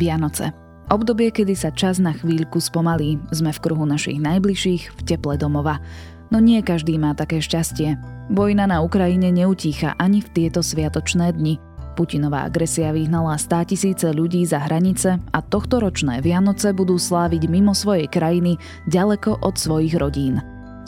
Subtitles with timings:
[0.00, 0.56] Vianoce.
[0.88, 5.78] Obdobie, kedy sa čas na chvíľku spomalí, sme v kruhu našich najbližších, v teple domova.
[6.32, 8.00] No nie každý má také šťastie.
[8.32, 11.62] Vojna na Ukrajine neutícha ani v tieto sviatočné dni.
[11.94, 18.08] Putinová agresia vyhnala 100 tisíce ľudí za hranice a tohtoročné Vianoce budú sláviť mimo svojej
[18.08, 18.56] krajiny,
[18.88, 20.40] ďaleko od svojich rodín.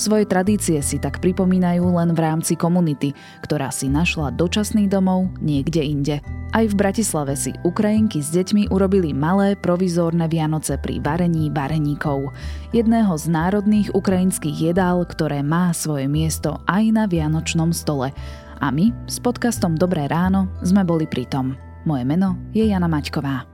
[0.03, 3.15] Svoje tradície si tak pripomínajú len v rámci komunity,
[3.47, 6.19] ktorá si našla dočasný domov niekde inde.
[6.51, 12.35] Aj v Bratislave si Ukrajinky s deťmi urobili malé provizórne Vianoce pri varení vareníkov.
[12.75, 18.11] Jedného z národných ukrajinských jedál, ktoré má svoje miesto aj na Vianočnom stole.
[18.59, 21.55] A my s podcastom Dobré ráno sme boli pri tom.
[21.87, 23.47] Moje meno je Jana Maťková.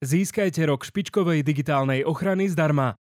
[0.00, 3.01] Získajte rok špičkovej digitálnej ochrany zdarma.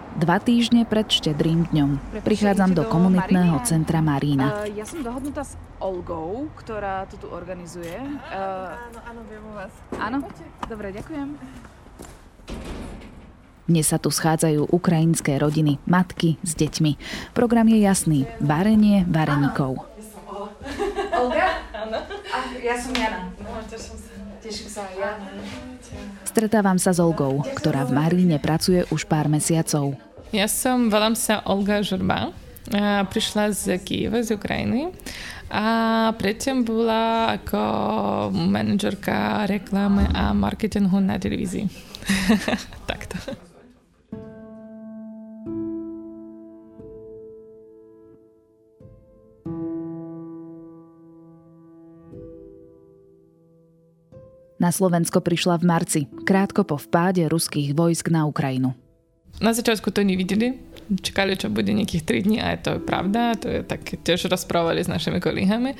[0.17, 2.23] dva týždne pred štedrým dňom.
[2.25, 4.65] Prichádzam do komunitného centra Marína.
[4.65, 7.95] Uh, ja som dohodnutá s Olgou, ktorá to tu organizuje.
[7.95, 9.73] Uh, áno, áno, viem o vás.
[9.95, 10.17] Áno?
[10.67, 11.39] Dobre, ďakujem.
[13.71, 16.99] Dnes sa tu schádzajú ukrajinské rodiny, matky s deťmi.
[17.31, 18.19] Program je jasný.
[18.43, 19.87] Varenie vareníkov.
[21.15, 21.47] Olga?
[21.81, 21.97] Áno.
[22.59, 23.31] Ja som Jana.
[23.39, 24.11] No, teším sa.
[24.41, 25.11] Teším sa aj ja.
[26.25, 29.93] Stretávam sa s Olgou, ktorá v Maríne pracuje už pár mesiacov.
[30.33, 32.33] Ja som, volám sa Olga Žurba.
[33.05, 34.89] Prišla z Kieva, z Ukrajiny.
[35.51, 35.65] A
[36.15, 37.61] predtým bola ako
[38.33, 41.67] manažerka reklamy a marketingu na televízii.
[42.89, 43.50] Takto.
[54.61, 58.77] Na Slovensko prišla v marci, krátko po vpáde ruských vojsk na Ukrajinu.
[59.41, 60.53] Na začiatku to nevideli,
[61.01, 64.91] čakali, čo bude nejakých 3 dní a to pravda, to je tak tiež rozprávali s
[64.91, 65.73] našimi kolegami.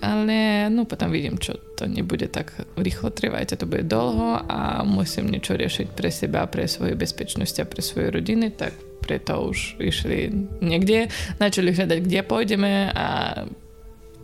[0.00, 5.28] Ale no potom vidím, čo to nebude tak rýchlo trvať, to bude dlho a musím
[5.28, 8.72] niečo riešiť pre seba, pre svoju bezpečnosť a pre svoje rodiny, tak
[9.04, 10.32] preto už išli
[10.64, 13.06] niekde, začali hľadať, kde pôjdeme a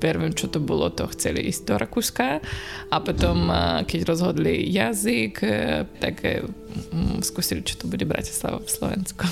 [0.03, 2.43] prvým, čo to bolo, to chceli ísť do Rakúska
[2.91, 3.47] a potom,
[3.87, 5.39] keď rozhodli jazyk,
[6.03, 6.27] tak
[7.23, 9.23] skúsili, čo to bude Bratislava v Slovensku.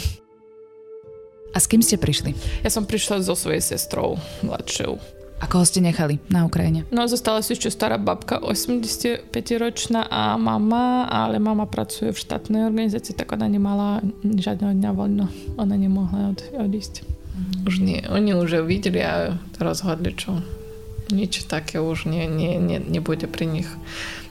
[1.51, 2.31] A s kým ste prišli?
[2.63, 4.15] Ja som prišla so svojej sestrou,
[4.47, 5.19] mladšou.
[5.41, 6.85] A koho ste nechali na Ukrajine?
[6.93, 13.17] No, zostala si ešte stará babka, 85-ročná a mama, ale mama pracuje v štátnej organizácii,
[13.17, 15.27] tak ona nemala žiadneho dňa voľno.
[15.57, 17.03] Ona nemohla od, odísť.
[17.33, 17.67] Mm.
[17.67, 20.45] Už nie, oni už videli a rozhodli, čo
[21.11, 23.69] nič také už nie, nie, nie, nebude pri nich.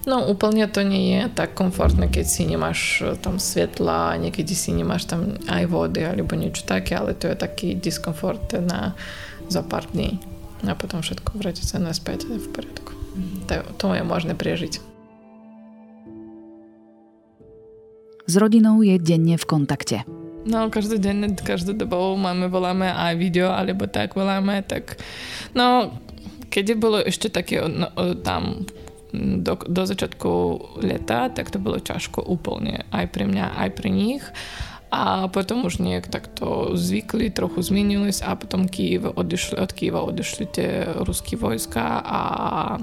[0.08, 4.72] No úplne to nie je tak komfortné, keď si nemáš e, tam svetla, niekedy si
[4.72, 8.96] nemáš tam aj vody alebo niečo také, ale to je taký diskomfort na
[9.52, 10.22] za pár dní.
[10.64, 12.92] A potom všetko vráti sa naspäť v poriadku.
[13.48, 14.80] To, to je možné prežiť.
[18.30, 20.06] S rodinou je denne v kontakte.
[20.46, 25.02] No, každodenne, každodobou máme, voláme aj video, alebo tak voláme, tak
[25.52, 25.98] no,
[26.50, 27.90] keď bolo ešte také no,
[28.26, 28.66] tam
[29.14, 30.32] do, do začiatku
[30.86, 34.26] leta, tak to bolo ťažko úplne aj pre mňa, aj pre nich.
[34.90, 40.46] A potom už nejak takto zvykli, trochu zmenili a potom Kiev odišli, od Kieva odišli
[40.50, 42.22] tie ruské vojska a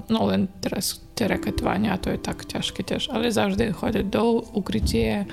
[0.07, 5.27] no len teraz tie raketovania, to je tak ťažké tiež, ale zavždy chodiť do ukrytie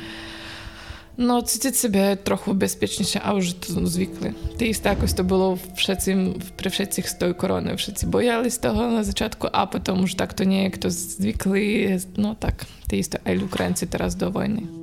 [1.14, 4.34] No, cítiť sebe trochu bezpečnejšie a už to zvykli.
[4.58, 5.48] Ty isté, ako to bolo
[5.78, 6.10] všetci,
[6.58, 7.78] pre všetkých z tej korony.
[7.78, 12.02] Všetci bojali z toho na začiatku a potom už takto niekto zvykli.
[12.18, 14.83] No tak, ty isté aj Ukrajinci teraz do vojny.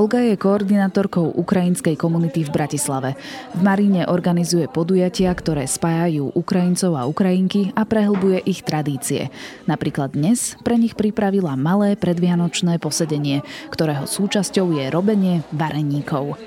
[0.00, 3.20] Olga je koordinátorkou ukrajinskej komunity v Bratislave.
[3.52, 9.28] V Maríne organizuje podujatia, ktoré spájajú Ukrajincov a Ukrajinky a prehlbuje ich tradície.
[9.68, 16.40] Napríklad dnes pre nich pripravila malé predvianočné posedenie, ktorého súčasťou je robenie vareníkov.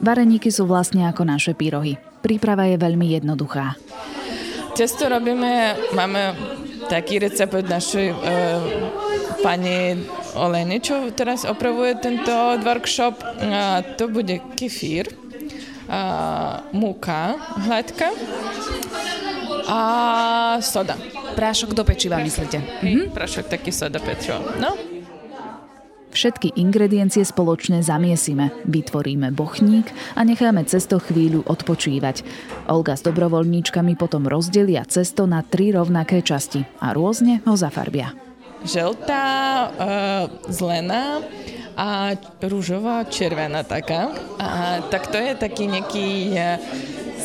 [0.00, 2.00] Vareníky sú vlastne ako naše pyrohy.
[2.24, 3.76] Príprava je veľmi jednoduchá.
[4.72, 6.32] Testo robíme, máme
[6.92, 8.20] taký recept našej uh,
[9.40, 10.04] pani
[10.36, 13.16] Oleny, čo teraz opravuje tento workshop.
[13.40, 15.08] A to bude kefír,
[15.88, 16.00] a
[16.72, 17.36] múka
[17.68, 18.08] hladká
[19.68, 19.80] a
[20.60, 20.96] soda.
[21.32, 22.60] Prášok do pečiva, myslíte?
[22.84, 23.16] Mhm.
[23.16, 24.40] Prášok taký soda pečiva.
[24.60, 24.76] No,
[26.12, 32.20] Všetky ingrediencie spoločne zamiesime, vytvoríme bochník a necháme cesto chvíľu odpočívať.
[32.68, 38.12] Olga s dobrovoľníčkami potom rozdelia cesto na tri rovnaké časti a rôzne ho zafarbia.
[38.62, 41.24] Žltá, uh, zelená
[41.80, 42.12] a
[42.44, 44.12] rúžová, červená taká.
[44.36, 46.60] A, tak to je taký nejaký uh,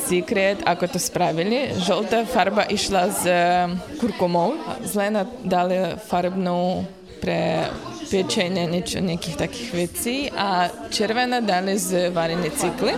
[0.07, 1.75] sekret, ako to spravili.
[1.75, 3.67] Žltá farba išla s uh,
[3.99, 4.55] kurkumou,
[4.87, 6.87] zelená dali farbnú
[7.19, 7.67] pre
[8.07, 12.95] piečenie niečo, nejakých takých vecí a červená dali z varené cykly.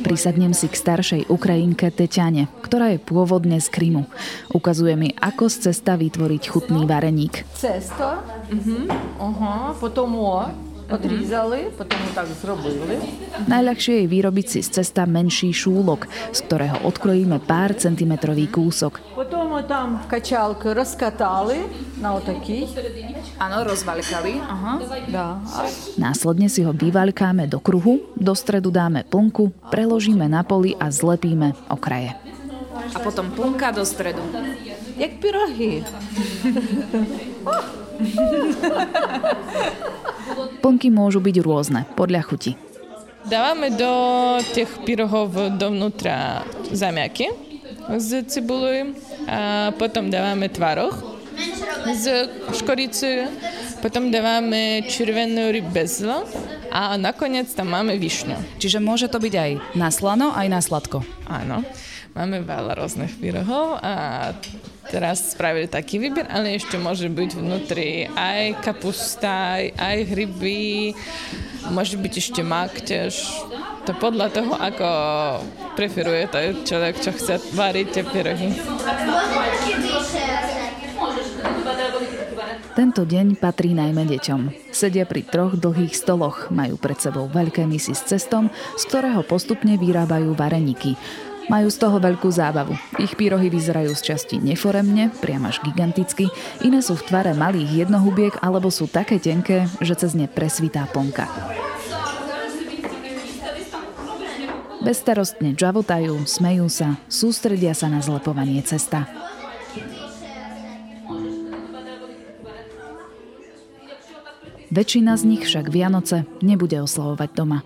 [0.00, 4.08] Prisadnem si k staršej Ukrajinke Teťane, ktorá je pôvodne z Krymu.
[4.54, 7.44] Ukazuje mi, ako z cesta vytvoriť chutný vareník.
[7.52, 8.16] Cesto,
[8.48, 8.88] uh-huh.
[9.20, 9.76] Uh-huh.
[9.76, 10.16] potom
[10.91, 12.99] odrізали, потім так зробили.
[13.47, 19.01] Najľahšie je vyrobiť si z cesta menší šúlok, z ktorého odkrojíme pár centimetrový kúsok.
[19.15, 21.65] Potom tam kачалки rozkatali
[21.97, 22.67] na otaký.
[23.39, 24.37] Áno, rozvalikali.
[24.43, 24.73] Aha.
[25.09, 25.41] Да.
[25.97, 31.57] Následne si ho vyvaľkáme do kruhu, do stredu dáme plnku, preložíme na poli a zlepíme
[31.71, 32.13] okraje.
[32.93, 34.21] A potom plnka do stredu.
[34.97, 35.81] Як пироги.
[40.62, 42.52] Plnky môžu byť rôzne, podľa chuti.
[43.28, 43.90] Dávame do
[44.56, 47.28] tých pyrohov dovnútra zamiaky
[47.96, 48.96] z cibuly
[49.28, 51.18] a potom dávame tvaroh
[51.92, 53.28] z škorici,
[53.80, 56.26] potom dávame červenú rybezlo
[56.72, 58.60] a nakoniec tam máme višňu.
[58.60, 61.06] Čiže môže to byť aj na slano, aj na sladko.
[61.30, 61.62] Áno,
[62.12, 64.34] máme veľa rôznych pyrohov a
[64.88, 70.96] teraz spravili taký výber, ale ešte môže byť vnútri aj kapusta, aj, hryby,
[71.70, 73.14] môže byť ešte mak tiež.
[73.84, 74.88] To podľa toho, ako
[75.76, 78.48] preferuje to človek, čo chce variť tie pyrohy.
[82.78, 84.70] Tento deň patrí najmä deťom.
[84.70, 89.74] Sedia pri troch dlhých stoloch, majú pred sebou veľké misy s cestom, z ktorého postupne
[89.74, 90.94] vyrábajú vareníky.
[91.48, 92.76] Majú z toho veľkú zábavu.
[93.00, 96.28] Ich pírohy vyzerajú z časti neforemne, priam až giganticky,
[96.60, 101.24] iné sú v tvare malých jednohubiek alebo sú také tenké, že cez ne presvitá ponka.
[104.84, 109.08] Bezstarostne džavotajú, smejú sa, sústredia sa na zlepovanie cesta.
[114.68, 117.64] Väčšina z nich však Vianoce nebude oslavovať doma.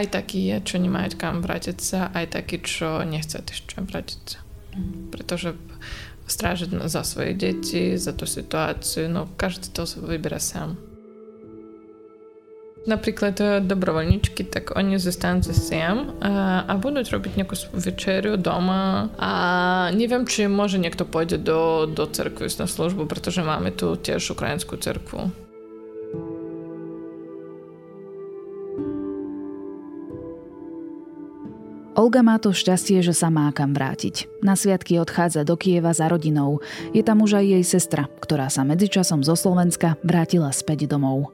[0.00, 4.40] Aj taký je, čo nemajú kam vrátiť sa, aj taký, čo nechce ešte vrátiť sa.
[5.12, 5.60] Pretože
[6.24, 10.80] strážiť za svoje deti, za tú situáciu, no každý to vyberá sám.
[12.88, 19.32] Napríklad e, dobrovoľničky, tak oni zostanú sem a, a budú robiť nejakú večeriu doma a
[19.92, 24.80] neviem, či môže niekto pôjde do, do cerkvy na službu, pretože máme tu tiež ukrajinskú
[24.80, 25.49] cerkvu.
[32.00, 34.40] Olga má to šťastie, že sa má kam vrátiť.
[34.40, 36.64] Na sviatky odchádza do Kieva za rodinou.
[36.96, 41.28] Je tam už aj jej sestra, ktorá sa medzičasom zo Slovenska vrátila späť domov.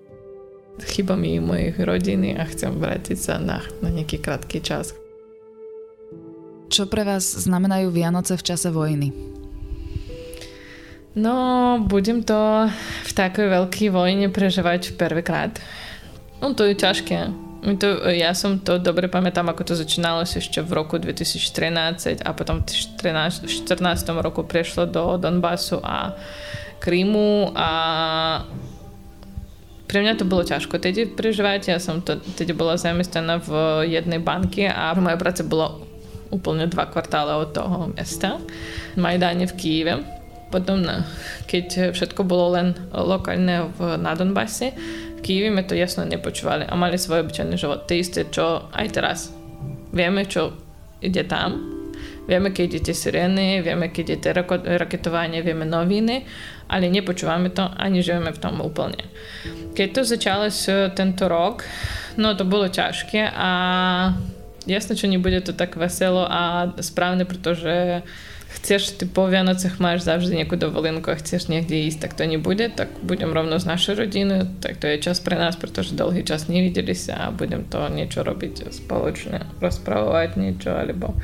[0.83, 4.90] Chyba mi mojich rodiny a chcem vrátiť sa na, na nejaký krátky čas.
[6.67, 9.14] Čo pre vás znamenajú Vianoce v čase vojny?
[11.14, 12.67] No, budem to
[13.07, 15.62] v takej veľkej vojne prežívať prvýkrát.
[16.43, 17.46] No to je ťažké.
[17.65, 22.63] To, ja som to dobre pamätám, ako to začínalo ešte v roku 2013 a potom
[22.63, 22.69] v
[23.01, 23.81] 2014
[24.23, 26.15] roku prešlo do Donbasu a
[26.79, 27.71] Krímu a
[29.87, 31.75] pre mňa to bolo ťažko tedy prežívať.
[31.75, 33.51] Ja som to, tedy bola zamestnaná v
[33.87, 35.79] jednej banke a moja práca bola
[36.35, 38.43] úplne dva kvartále od toho mesta.
[38.99, 39.95] Majdane v Kieve.
[40.51, 40.87] Potom,
[41.51, 44.75] keď všetko bolo len lokálne v, na Donbase,
[45.26, 47.90] Kývi sme to jasno nepočúvali a mali svoj obyčajný život.
[47.90, 49.35] Tie isté, čo aj teraz.
[49.90, 50.54] Vieme, čo
[51.02, 51.75] ide tam,
[52.30, 54.30] vieme, keď idete sirény, vieme, keď idete
[54.78, 56.23] raketovanie, vieme noviny,
[56.71, 59.02] ale nepočúvame to ani žijeme v tom úplne.
[59.75, 60.47] Keď to začalo
[60.95, 61.66] tento rok,
[62.14, 63.50] no to bolo ťažké a
[64.66, 68.06] jasne, čo nebude to tak veselo a správne, pretože
[68.57, 72.73] chceš, ty po Vianocech máš zavždy nejakú dovolenku a chceš niekde ísť, tak to nebude,
[72.73, 76.49] tak budem rovno z našej rodiny, tak to je čas pre nás, pretože dlhý čas
[76.49, 81.15] nevideli sa a budem to niečo robiť spoločne, rozprávať niečo alebo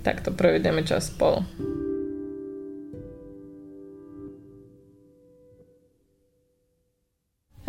[0.00, 1.44] Tak to provedeme čas spolu.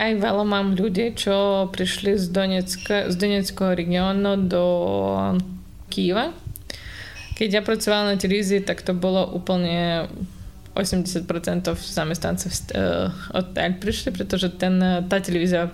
[0.02, 4.66] Aj veľa mám ľudí, čo prišli z, Donecka, z Donetského regiónu do
[5.94, 6.34] Kýva.
[7.42, 10.06] Keď ja pracovala na televízii, tak to bolo úplne
[10.78, 11.26] 80%
[11.74, 12.54] zamestnancov
[13.34, 14.78] odtiaľ prišli, pretože ten,
[15.10, 15.74] tá televízia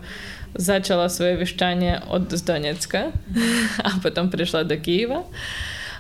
[0.56, 3.12] začala svoje vyšťanie od z Donecka
[3.88, 5.28] a potom prišla do Kýva.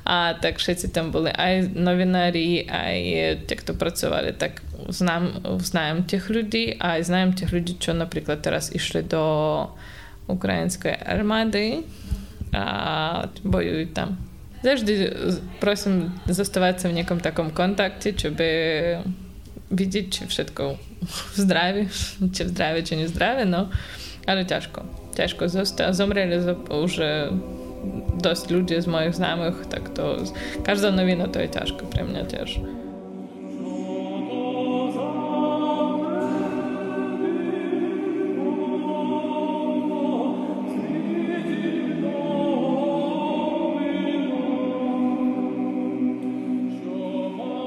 [0.07, 2.95] A tak všetci tam boli aj novinári, aj
[3.43, 8.39] tí, kto pracovali, tak znám, znám tých ľudí a aj znám tých ľudí, čo napríklad
[8.39, 9.19] teraz išli do
[10.31, 11.83] ukrajinskej armády
[12.55, 14.26] a bojujú tam.
[14.62, 15.10] Завжди
[15.58, 18.50] prosím zostávať sa v nejakom takom kontakte, čo by
[19.74, 20.62] vidieť, či všetko
[21.02, 21.82] v zdraví,
[22.30, 23.72] či v zdraví, či nezdraví, no.
[24.22, 24.86] Ale ťažko.
[25.18, 25.98] Ťažko zostať.
[25.98, 26.38] Zomreli
[26.70, 26.92] už
[28.22, 30.22] dosť ľudí z mojich známych, tak to
[30.62, 32.62] každá novina to je ťažko pre mňa tiež.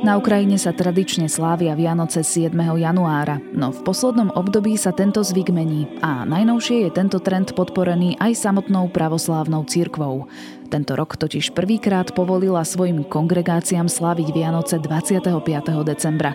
[0.01, 2.57] Na Ukrajine sa tradične slávia Vianoce 7.
[2.57, 8.17] januára, no v poslednom období sa tento zvyk mení a najnovšie je tento trend podporený
[8.17, 10.25] aj samotnou pravoslávnou cirkvou.
[10.73, 15.37] Tento rok totiž prvýkrát povolila svojim kongregáciám sláviť Vianoce 25.
[15.85, 16.33] decembra.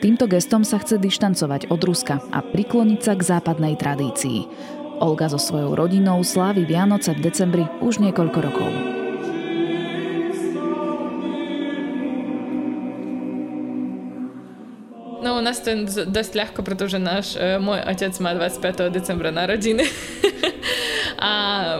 [0.00, 4.48] Týmto gestom sa chce dištancovať od Ruska a prikloniť sa k západnej tradícii.
[5.04, 9.01] Olga so svojou rodinou slávi Vianoce v decembri už niekoľko rokov.
[15.42, 15.74] Nás to
[16.06, 18.94] dosť ľahko, pretože náš, môj otec má 25.
[18.94, 19.84] decembra narodiny.
[21.22, 21.78] a e,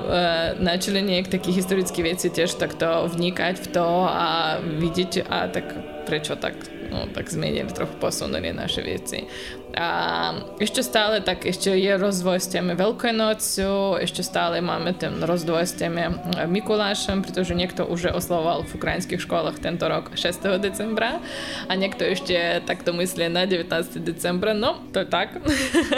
[0.62, 5.66] načali nejak takých historických vecí tiež takto vnikať v to a vidieť a tak
[6.07, 6.54] prečo tak
[6.90, 9.26] no, tak zmenili, trochu posunuli naše veci.
[9.73, 9.88] A
[10.61, 15.75] ešte stále tak ešte je rozvoj s tými Veľkonocu, ešte stále máme ten rozvoj s
[15.81, 16.12] tými
[16.45, 20.61] Mikulášem, pretože niekto už oslavoval v ukrajinských školách tento rok 6.
[20.61, 21.25] decembra
[21.69, 23.73] a niekto ešte takto myslí na 19.
[24.05, 25.41] decembra, no to je tak.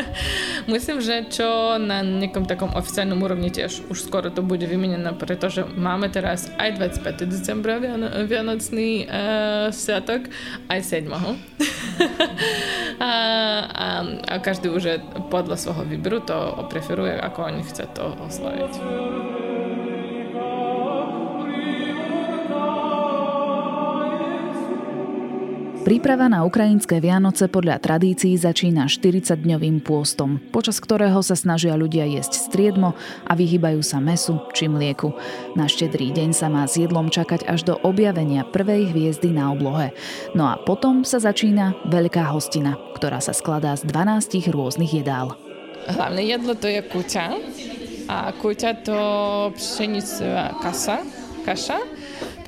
[0.74, 5.66] Myslím, že čo na nejakom takom oficiálnom úrovni tiež už skoro to bude vymenené, pretože
[5.66, 7.26] máme teraz aj 25.
[7.26, 7.82] decembra
[8.22, 10.30] Vianocný uh, sviatok,
[10.70, 11.10] aj 7.
[13.00, 13.10] a,
[13.64, 15.00] a, a každý už
[15.32, 16.36] podľa svojho výberu to
[16.68, 18.72] preferuje, ako oni chce to oslaviť.
[25.84, 32.48] Príprava na ukrajinské Vianoce podľa tradícií začína 40-dňovým pôstom, počas ktorého sa snažia ľudia jesť
[32.48, 32.96] striedmo
[33.28, 35.12] a vyhybajú sa mesu či mlieku.
[35.52, 39.92] Na štedrý deň sa má s jedlom čakať až do objavenia prvej hviezdy na oblohe.
[40.32, 45.36] No a potom sa začína veľká hostina, ktorá sa skladá z 12 rôznych jedál.
[45.84, 47.26] Hlavné jedlo to je kuťa.
[48.08, 48.98] A kuťa to
[49.52, 51.04] pšenicová kasa,
[51.44, 51.76] kaša.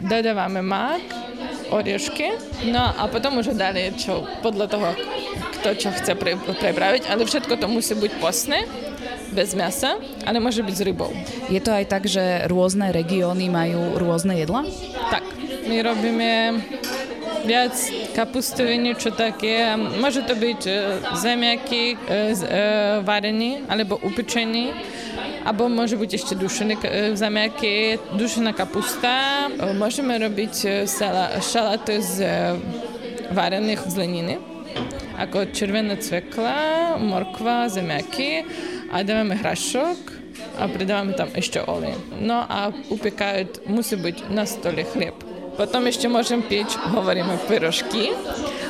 [0.00, 1.25] Dodávame mák,
[1.70, 2.38] oriešky.
[2.70, 4.88] No a potom už ďalej, čo podľa toho,
[5.60, 8.64] kto čo chce pre, prepraviť, ale všetko to musí byť posné,
[9.26, 11.10] bez mesa, ale môže byť s rybou.
[11.50, 14.62] Je to aj tak, že rôzne regióny majú rôzne jedla?
[15.10, 15.24] Tak,
[15.66, 16.30] my robíme
[17.46, 17.74] viac
[18.14, 19.74] kapustoviny, čo také.
[19.76, 20.72] Môže to byť e,
[21.14, 21.98] zemiaky e, e,
[23.06, 24.74] varení alebo upečení
[25.46, 26.74] Albo môže byť ešte dušené
[27.14, 29.46] zemiaky, dušená kapusta.
[29.78, 30.84] Môžeme robiť
[31.38, 32.14] šalaty z
[33.30, 34.42] varených zleniny,
[35.14, 38.42] ako červená cvekla, morkva, zemiaky
[38.90, 39.98] a dávame hrašok
[40.58, 41.94] a pridávame tam ešte olej.
[42.18, 45.14] No a upekajú, musí byť na stole chlieb.
[45.54, 48.12] Potom ešte môžem piť, hovoríme, pyrošky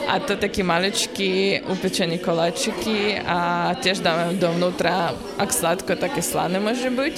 [0.07, 6.89] a to také maličky upečené koláčiky a tiež dáme dovnútra, ak sladko, také slané môže
[6.89, 7.17] byť.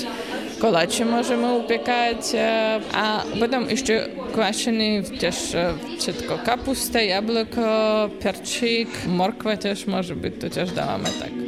[0.58, 2.34] Koláče môžeme upekať
[2.90, 5.38] a potom ešte kvašený tiež
[6.02, 11.47] všetko kapusta, jablko, perčík, morkva tiež môže byť, to tiež dávame tak.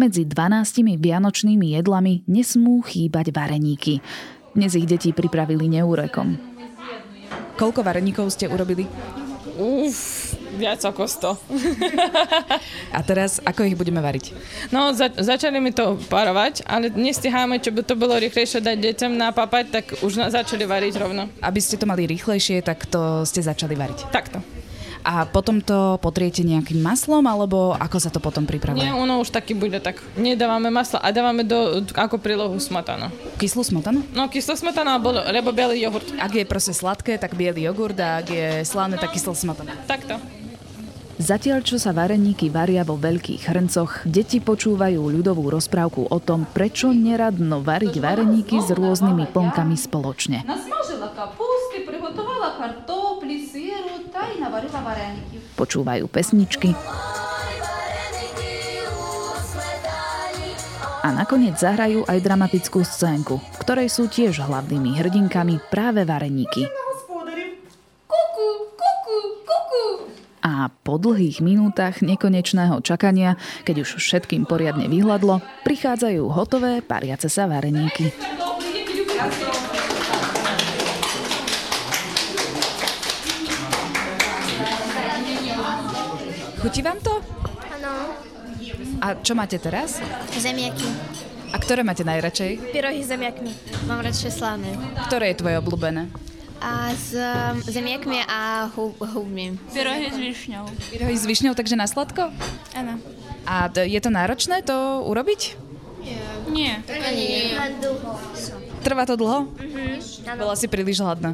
[0.00, 4.00] Medzi 12 vianočnými jedlami nesmú chýbať vareníky.
[4.56, 6.40] Dnes ich deti pripravili neúrekom.
[7.60, 8.88] Koľko vareníkov ste urobili?
[9.60, 11.36] Uf, viac ako 100.
[12.96, 14.32] a teraz, ako ich budeme variť?
[14.72, 19.12] No, za- začali mi to parovať, ale nestiháme, čo by to bolo rýchlejšie dať deťom
[19.20, 21.28] na papať, tak už na- začali variť rovno.
[21.44, 24.08] Aby ste to mali rýchlejšie, tak to ste začali variť.
[24.08, 24.40] Takto.
[25.00, 28.84] A potom to potriete nejakým maslom, alebo ako sa to potom pripravuje?
[28.84, 30.04] Nie, ono už taký bude tak.
[30.16, 33.08] Nedávame maslo a dávame do, ako prílohu smetanu.
[33.40, 34.04] Kyslú smetanu?
[34.12, 36.08] No, kyslú smetanu alebo lebo biely jogurt.
[36.20, 39.72] Ak je proste sladké, tak biely jogurt a ak je slané, no, tak kyslá smetana.
[39.88, 40.20] Takto.
[41.20, 46.96] Zatiaľ, čo sa vareníky varia vo veľkých hrncoch, deti počúvajú ľudovú rozprávku o tom, prečo
[46.96, 50.48] neradno variť vareníky s rôznymi plnkami spoločne.
[50.48, 52.89] Nasmažila kapusty, prihotovala kartofle,
[55.56, 56.74] Počúvajú pesničky.
[61.00, 66.68] A nakoniec zahrajú aj dramatickú scénku, v ktorej sú tiež hlavnými hrdinkami práve vareníky.
[70.40, 77.48] A po dlhých minútach nekonečného čakania, keď už všetkým poriadne vyhľadlo, prichádzajú hotové pariace sa
[77.48, 78.12] vareníky.
[86.60, 87.14] Chutí vám to?
[87.72, 88.12] Áno,
[89.00, 89.96] A čo máte teraz?
[90.36, 90.84] zemiaky.
[91.50, 92.70] A ktoré máte najradšej?
[92.70, 93.50] Pyrohy s zemiakmi.
[93.88, 94.70] Mám radšej slávne.
[95.08, 96.12] Ktoré je tvoje obľúbené?
[96.60, 99.56] A s um, zemiakmi a hub, hubmi.
[99.72, 100.68] Pyrohy s višňou.
[100.92, 102.28] Pyrohy s višňou, takže na sladko?
[102.76, 103.00] Áno.
[103.48, 104.76] A to, je to náročné to
[105.08, 105.56] urobiť?
[106.52, 106.84] Nie.
[106.84, 107.56] Nie.
[108.84, 109.48] Trvá to dlho?
[110.36, 111.32] Bola si príliš hladná.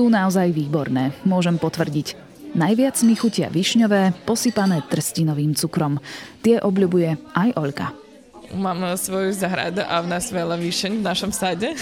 [0.00, 2.16] Sú naozaj výborné, môžem potvrdiť.
[2.56, 6.00] Najviac mi chutia višňové, posypané trstinovým cukrom.
[6.40, 7.92] Tie obľubuje aj Olga.
[8.56, 11.76] Máme svoju zahradu a v nás veľa výšeň v našom sade.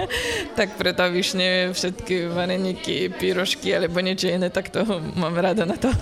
[0.58, 4.86] tak preto vyšne všetky vareníky, pírošky alebo niečo iné, tak to
[5.18, 5.90] mám rada na to.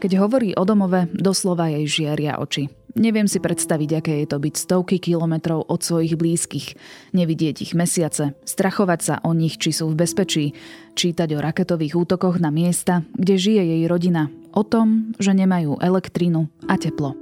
[0.00, 2.77] Keď hovorí o domove, doslova jej žiaria oči.
[2.96, 6.72] Neviem si predstaviť, aké je to byť stovky kilometrov od svojich blízkych,
[7.12, 10.56] nevidieť ich mesiace, strachovať sa o nich, či sú v bezpečí,
[10.96, 16.48] čítať o raketových útokoch na miesta, kde žije jej rodina, o tom, že nemajú elektrínu
[16.64, 17.12] a teplo.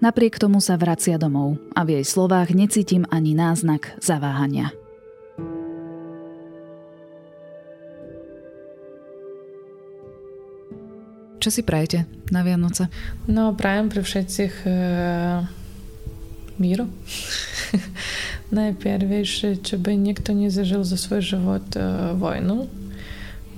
[0.00, 4.72] Napriek tomu sa vracia domov a v jej slovách necítim ani náznak zaváhania.
[11.40, 12.92] Čo si prajete na Vianoce?
[13.24, 14.72] No, prajem pre všetkých e,
[16.60, 16.84] míru.
[18.52, 19.08] Najpierw,
[19.64, 22.68] żeby nikto nie zażył za swój żywot e, wojną.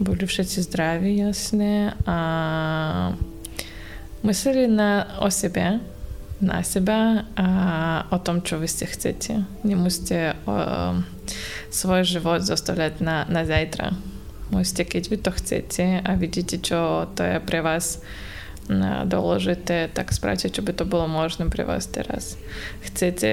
[0.00, 3.12] Byli wszyscy zdrowi, jasne, a
[4.22, 5.78] myśleli na, o siebie,
[6.40, 9.44] na siebie, a o tym, co wy chcecie.
[9.64, 10.54] Nie musicie o,
[11.70, 13.90] swój żywot zostawiać na, na zajtra.
[14.52, 18.04] Musíte, keď vy to chcete a vidíte, čo to je pre vás
[19.04, 22.38] dôležité, tak spravte, čo by to bolo možné pre vás teraz.
[22.86, 23.30] Chcete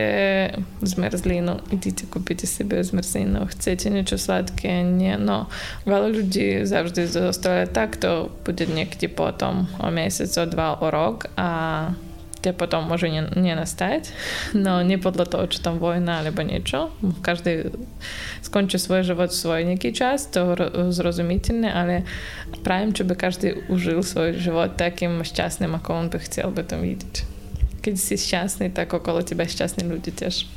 [0.81, 3.45] zmrzlinu, idite kúpite sebe zmrzlinu.
[3.53, 5.13] Chcete niečo sladké, nie.
[5.21, 5.45] No,
[5.85, 11.49] veľa ľudí zavždy zostaje takto, bude niekde potom o mesiac, o dva, o rok a
[12.39, 14.15] tie potom môže nenastať,
[14.55, 16.91] no nie podľa toho, čo tam vojna alebo niečo.
[17.19, 17.75] Každý
[18.39, 20.55] skončí svoj život v svoj nejaký čas, to
[20.91, 22.07] zrozumiteľné, ale
[22.63, 26.79] prajem, čo by každý užil svoj život takým šťastným, ako on by chcel by to
[26.79, 27.15] vidieť.
[27.79, 30.47] Keď si šťastný, tak okolo teba šťastní ľudia tiež.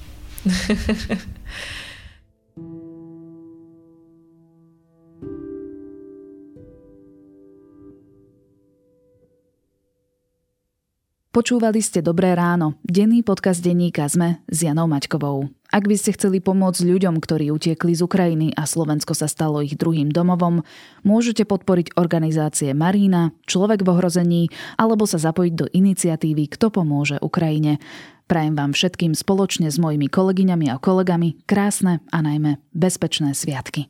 [11.33, 15.49] Počúvali ste Dobré ráno, denný podcast denníka ZME s Janou Maťkovou.
[15.73, 19.81] Ak by ste chceli pomôcť ľuďom, ktorí utiekli z Ukrajiny a Slovensko sa stalo ich
[19.81, 20.61] druhým domovom,
[21.09, 24.43] môžete podporiť organizácie Marína, Človek v ohrození
[24.77, 27.81] alebo sa zapojiť do iniciatívy Kto pomôže Ukrajine.
[28.29, 33.89] Prajem vám všetkým spoločne s mojimi kolegyňami a kolegami krásne a najmä bezpečné sviatky.